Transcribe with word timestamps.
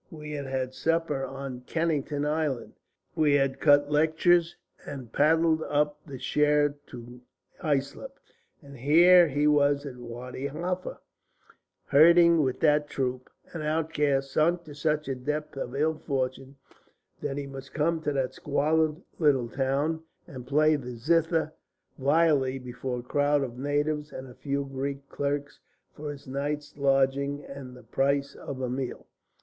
We 0.09 0.31
had 0.31 0.47
had 0.47 0.73
supper 0.73 1.23
on 1.25 1.61
Kennington 1.67 2.25
Island; 2.25 2.73
we 3.13 3.35
had 3.35 3.59
cut 3.59 3.91
lectures 3.91 4.55
and 4.83 5.13
paddled 5.13 5.61
up 5.61 5.99
the 6.07 6.17
Cher 6.17 6.69
to 6.87 7.21
Islip. 7.61 8.17
And 8.63 8.77
here 8.77 9.27
he 9.27 9.45
was 9.45 9.85
at 9.85 9.97
Wadi 9.97 10.47
Halfa, 10.47 10.99
herding 11.85 12.41
with 12.41 12.61
that 12.61 12.87
troupe, 12.89 13.29
an 13.53 13.61
outcast, 13.61 14.31
sunk 14.31 14.63
to 14.63 14.73
such 14.73 15.07
a 15.07 15.13
depth 15.13 15.55
of 15.55 15.75
ill 15.75 15.99
fortune 15.99 16.55
that 17.21 17.37
he 17.37 17.45
must 17.45 17.75
come 17.75 18.01
to 18.01 18.11
that 18.11 18.33
squalid 18.33 19.03
little 19.19 19.49
town 19.49 20.01
and 20.25 20.47
play 20.47 20.75
the 20.77 20.95
zither 20.95 21.53
vilely 21.99 22.57
before 22.57 22.97
a 23.01 23.03
crowd 23.03 23.43
of 23.43 23.59
natives 23.59 24.11
and 24.11 24.27
a 24.27 24.33
few 24.33 24.65
Greek 24.65 25.07
clerks 25.09 25.59
for 25.93 26.09
his 26.11 26.25
night's 26.25 26.75
lodging 26.75 27.45
and 27.45 27.77
the 27.77 27.83
price 27.83 28.33
of 28.33 28.61
a 28.61 28.67
meal." 28.67 29.05